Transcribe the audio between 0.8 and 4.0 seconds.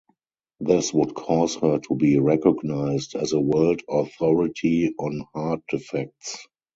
would cause her to be recognized as a world